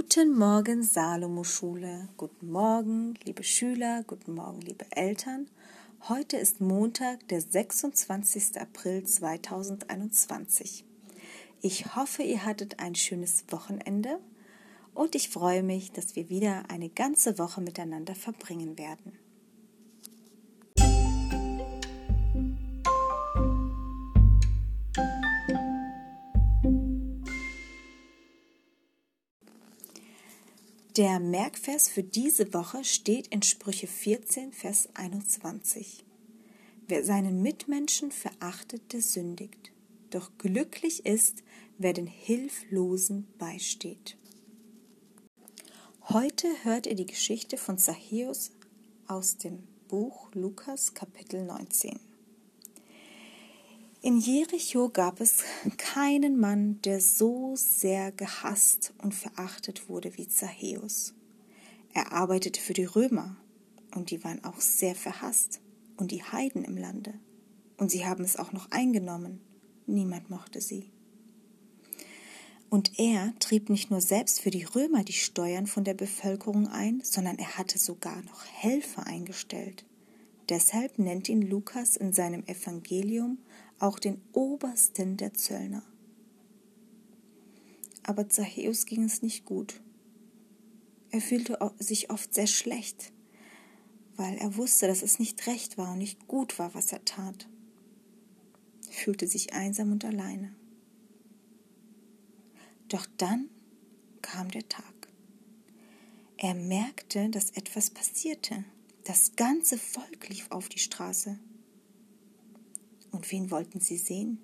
[0.00, 2.08] Guten Morgen, Salomo-Schule.
[2.16, 4.04] Guten Morgen, liebe Schüler.
[4.06, 5.48] Guten Morgen, liebe Eltern.
[6.08, 8.60] Heute ist Montag, der 26.
[8.60, 10.84] April 2021.
[11.62, 14.20] Ich hoffe, ihr hattet ein schönes Wochenende
[14.94, 19.18] und ich freue mich, dass wir wieder eine ganze Woche miteinander verbringen werden.
[30.98, 36.04] Der Merkvers für diese Woche steht in Sprüche 14, Vers 21.
[36.88, 39.70] Wer seinen Mitmenschen verachtet, der sündigt.
[40.10, 41.44] Doch glücklich ist,
[41.78, 44.16] wer den Hilflosen beisteht.
[46.08, 48.50] Heute hört ihr die Geschichte von Zachäus
[49.06, 52.07] aus dem Buch Lukas Kapitel 19.
[54.00, 55.42] In Jericho gab es
[55.76, 61.14] keinen Mann, der so sehr gehasst und verachtet wurde wie Zachäus.
[61.94, 63.36] Er arbeitete für die Römer,
[63.96, 65.60] und die waren auch sehr verhasst,
[65.96, 67.14] und die Heiden im Lande.
[67.76, 69.40] Und sie haben es auch noch eingenommen.
[69.86, 70.92] Niemand mochte sie.
[72.70, 77.00] Und er trieb nicht nur selbst für die Römer die Steuern von der Bevölkerung ein,
[77.02, 79.84] sondern er hatte sogar noch Helfer eingestellt.
[80.48, 83.38] Deshalb nennt ihn Lukas in seinem Evangelium
[83.78, 85.82] auch den Obersten der Zöllner.
[88.02, 89.80] Aber Zachäus ging es nicht gut.
[91.10, 93.12] Er fühlte sich oft sehr schlecht,
[94.16, 97.48] weil er wusste, dass es nicht recht war und nicht gut war, was er tat.
[98.86, 100.54] Er fühlte sich einsam und alleine.
[102.88, 103.50] Doch dann
[104.22, 105.08] kam der Tag.
[106.38, 108.64] Er merkte, dass etwas passierte.
[109.08, 111.38] Das ganze Volk lief auf die Straße.
[113.10, 114.36] Und wen wollten sie sehen?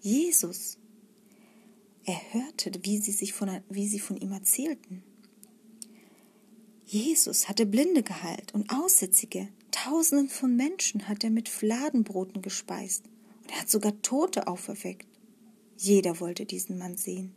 [0.00, 0.78] Jesus.
[2.06, 5.02] Er hörte, wie sie, sich von, wie sie von ihm erzählten.
[6.86, 9.50] Jesus hatte Blinde geheilt und Aussätzige.
[9.70, 13.04] Tausenden von Menschen hat er mit Fladenbroten gespeist.
[13.42, 15.06] Und er hat sogar Tote auferweckt.
[15.76, 17.34] Jeder wollte diesen Mann sehen.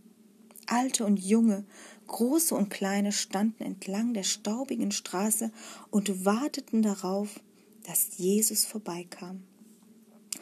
[0.71, 1.65] Alte und Junge,
[2.07, 5.51] große und kleine standen entlang der staubigen Straße
[5.89, 7.39] und warteten darauf,
[7.83, 9.41] dass Jesus vorbeikam.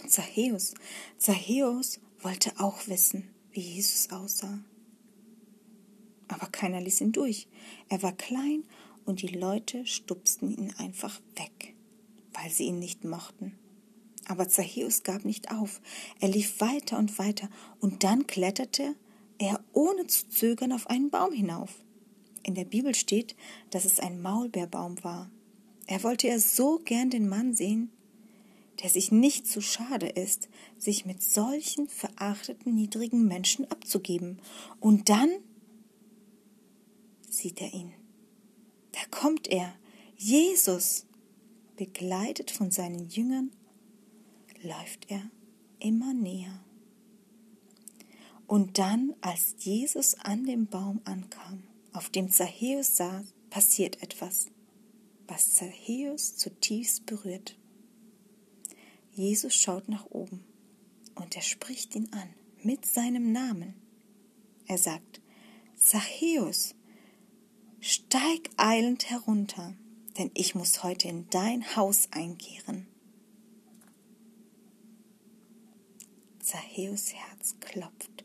[0.07, 0.73] Zachäus.
[1.17, 4.59] Zachäus wollte auch wissen, wie Jesus aussah.
[6.27, 7.47] Aber keiner ließ ihn durch.
[7.89, 8.63] Er war klein
[9.05, 11.73] und die Leute stupsten ihn einfach weg,
[12.33, 13.57] weil sie ihn nicht mochten.
[14.25, 15.79] Aber Zachäus gab nicht auf.
[16.19, 17.49] Er lief weiter und weiter
[17.79, 18.95] und dann kletterte
[19.37, 21.83] er ohne zu zögern auf einen Baum hinauf.
[22.43, 23.35] In der Bibel steht,
[23.69, 25.29] dass es ein Maulbeerbaum war.
[25.85, 27.91] Er wollte ja so gern den Mann sehen,
[28.81, 34.39] der sich nicht zu schade ist, sich mit solchen verachteten, niedrigen Menschen abzugeben.
[34.79, 35.29] Und dann
[37.29, 37.93] sieht er ihn.
[38.91, 39.73] Da kommt er,
[40.15, 41.05] Jesus,
[41.75, 43.51] begleitet von seinen Jüngern,
[44.61, 45.21] läuft er
[45.79, 46.63] immer näher.
[48.47, 54.47] Und dann, als Jesus an dem Baum ankam, auf dem Zachäus saß, passiert etwas,
[55.28, 57.58] was Zachäus zutiefst berührt.
[59.13, 60.44] Jesus schaut nach oben
[61.16, 62.30] und er spricht ihn an
[62.63, 63.74] mit seinem Namen.
[64.66, 65.22] Er sagt,
[65.75, 66.74] Zachäus,
[67.81, 69.74] steig eilend herunter,
[70.18, 72.88] denn ich muss heute in dein Haus einkehren.
[76.40, 78.16] Zachäus Herz klopft.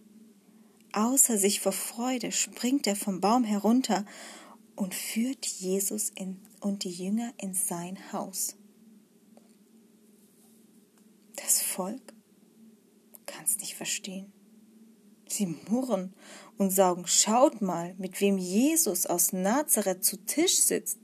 [0.93, 4.05] Außer sich vor Freude springt er vom Baum herunter
[4.77, 8.57] und führt Jesus in, und die Jünger in sein Haus.
[11.37, 12.13] Das Volk
[13.27, 14.33] kann es nicht verstehen.
[15.27, 16.13] Sie murren
[16.59, 20.99] und saugen, schaut mal, mit wem Jesus aus Nazareth zu Tisch sitzt.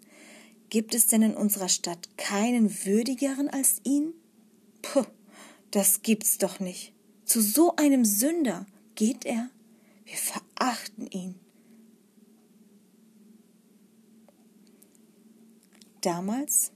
[0.69, 4.13] Gibt es denn in unserer Stadt keinen würdigeren als ihn?
[4.83, 5.07] Puh,
[5.71, 6.93] das gibt's doch nicht.
[7.25, 9.49] Zu so einem Sünder geht er.
[10.09, 11.35] Wir verachten ihn.
[16.01, 16.73] Damals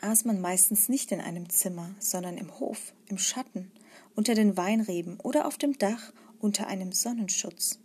[0.00, 3.72] aß man meistens nicht in einem Zimmer, sondern im Hof, im Schatten,
[4.14, 7.80] unter den Weinreben oder auf dem Dach unter einem Sonnenschutz.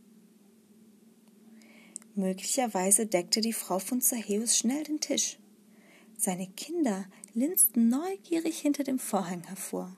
[2.14, 5.40] Möglicherweise deckte die Frau von Zachäus schnell den Tisch.
[6.18, 9.98] Seine Kinder linsten neugierig hinter dem Vorhang hervor,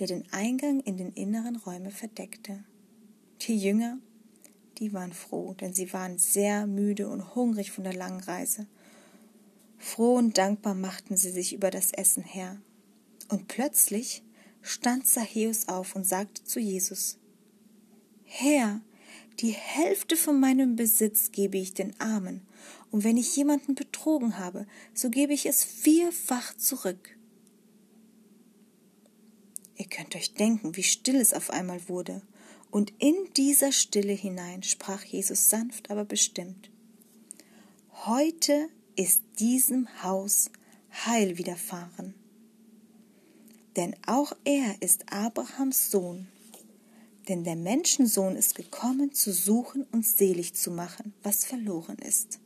[0.00, 2.64] der den Eingang in den inneren Räume verdeckte.
[3.46, 3.98] Die Jünger,
[4.78, 8.66] die waren froh, denn sie waren sehr müde und hungrig von der langen Reise
[9.82, 12.62] Froh und dankbar machten sie sich über das Essen her.
[13.28, 14.22] Und plötzlich
[14.60, 17.18] stand Zachäus auf und sagte zu Jesus,
[18.22, 18.80] Herr,
[19.40, 22.42] Die Hälfte von meinem Besitz gebe ich den Armen,
[22.92, 27.18] und wenn ich jemanden betrogen habe, so gebe ich es vierfach zurück.
[29.76, 32.22] Ihr könnt euch denken, wie still es auf einmal wurde,
[32.72, 36.70] und in dieser Stille hinein sprach Jesus sanft, aber bestimmt.
[38.06, 40.50] Heute ist diesem Haus
[41.04, 42.14] Heil widerfahren.
[43.76, 46.28] Denn auch er ist Abrahams Sohn.
[47.28, 52.40] Denn der Menschensohn ist gekommen, zu suchen und selig zu machen, was verloren ist.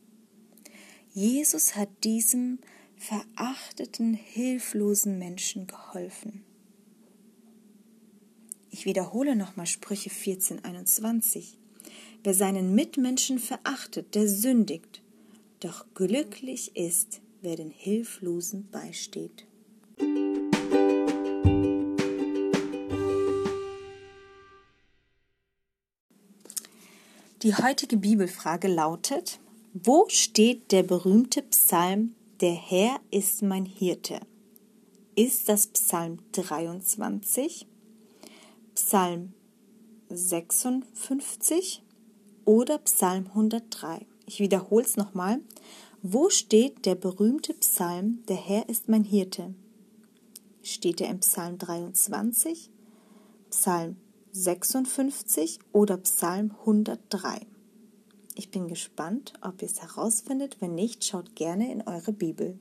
[1.14, 2.58] Jesus hat diesem
[2.96, 6.44] verachteten, hilflosen Menschen geholfen.
[8.78, 11.56] Ich wiederhole nochmal Sprüche 1421.
[12.22, 15.00] Wer seinen Mitmenschen verachtet, der sündigt.
[15.60, 19.46] Doch glücklich ist, wer den Hilflosen beisteht.
[27.42, 29.40] Die heutige Bibelfrage lautet,
[29.72, 34.20] wo steht der berühmte Psalm, der Herr ist mein Hirte?
[35.14, 37.66] Ist das Psalm 23,
[38.76, 39.32] Psalm
[40.10, 41.82] 56
[42.44, 44.04] oder Psalm 103?
[44.26, 45.40] Ich wiederhole es nochmal.
[46.02, 49.54] Wo steht der berühmte Psalm, der Herr ist mein Hirte?
[50.62, 52.70] Steht er im Psalm 23,
[53.48, 53.96] Psalm
[54.32, 57.46] 56 oder Psalm 103?
[58.34, 60.58] Ich bin gespannt, ob ihr es herausfindet.
[60.60, 62.58] Wenn nicht, schaut gerne in eure Bibel.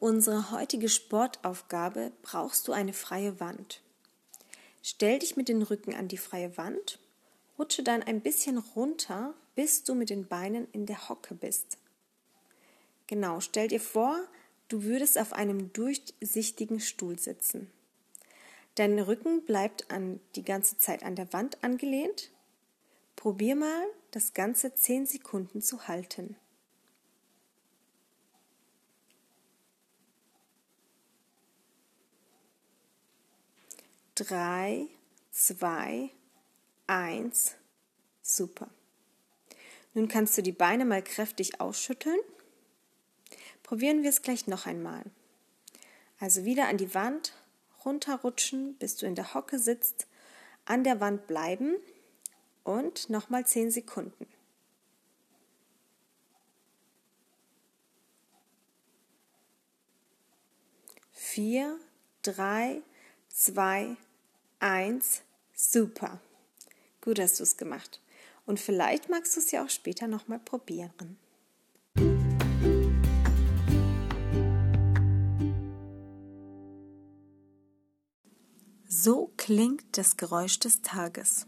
[0.00, 3.80] Unsere heutige Sportaufgabe brauchst du eine freie Wand.
[4.82, 6.98] Stell dich mit dem Rücken an die freie Wand,
[7.58, 11.78] rutsche dann ein bisschen runter, bis du mit den Beinen in der Hocke bist.
[13.06, 14.18] Genau, stell dir vor,
[14.68, 17.70] du würdest auf einem durchsichtigen Stuhl sitzen.
[18.74, 22.30] Dein Rücken bleibt an, die ganze Zeit an der Wand angelehnt.
[23.16, 26.36] Probier mal, das Ganze 10 Sekunden zu halten.
[34.16, 34.88] Drei,
[35.30, 36.08] zwei,
[36.86, 37.54] eins,
[38.22, 38.70] super.
[39.92, 42.18] Nun kannst du die Beine mal kräftig ausschütteln.
[43.62, 45.04] Probieren wir es gleich noch einmal.
[46.18, 47.34] Also wieder an die Wand,
[47.84, 50.06] runterrutschen, bis du in der Hocke sitzt,
[50.64, 51.76] an der Wand bleiben
[52.64, 54.26] und nochmal 10 Sekunden.
[61.12, 61.78] Vier,
[62.22, 62.80] drei,
[63.28, 63.98] zwei,
[64.60, 65.22] eins,
[65.54, 66.20] super.
[67.00, 68.00] Gut hast du es gemacht.
[68.46, 71.18] Und vielleicht magst du es ja auch später nochmal probieren.
[78.88, 81.46] So klingt das Geräusch des Tages.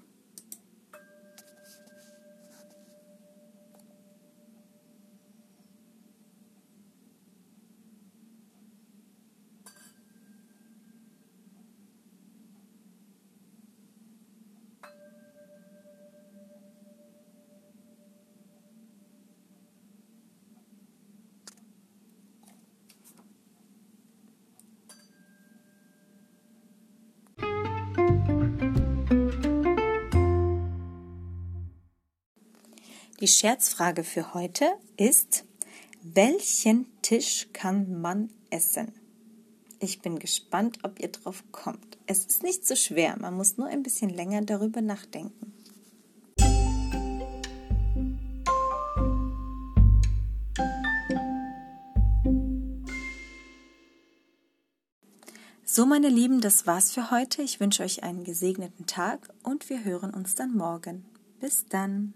[33.28, 34.64] Die Scherzfrage für heute
[34.96, 35.44] ist,
[36.00, 38.90] welchen Tisch kann man essen?
[39.80, 41.98] Ich bin gespannt, ob ihr drauf kommt.
[42.06, 45.52] Es ist nicht so schwer, man muss nur ein bisschen länger darüber nachdenken.
[55.66, 57.42] So, meine Lieben, das war's für heute.
[57.42, 61.04] Ich wünsche euch einen gesegneten Tag und wir hören uns dann morgen.
[61.40, 62.14] Bis dann.